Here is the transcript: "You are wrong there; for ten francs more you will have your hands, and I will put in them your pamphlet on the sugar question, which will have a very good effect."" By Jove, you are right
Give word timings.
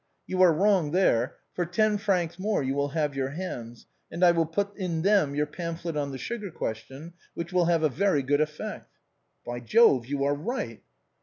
"You 0.25 0.41
are 0.41 0.51
wrong 0.51 0.93
there; 0.93 1.35
for 1.53 1.63
ten 1.63 1.99
francs 1.99 2.39
more 2.39 2.63
you 2.63 2.73
will 2.73 2.87
have 2.87 3.13
your 3.15 3.29
hands, 3.29 3.85
and 4.11 4.23
I 4.23 4.31
will 4.31 4.47
put 4.47 4.75
in 4.75 5.03
them 5.03 5.35
your 5.35 5.45
pamphlet 5.45 5.95
on 5.95 6.11
the 6.11 6.17
sugar 6.17 6.49
question, 6.49 7.13
which 7.35 7.53
will 7.53 7.65
have 7.65 7.83
a 7.83 7.87
very 7.89 8.23
good 8.23 8.41
effect."" 8.41 8.95
By 9.45 9.59
Jove, 9.59 10.07
you 10.07 10.23
are 10.23 10.33
right 10.33 10.81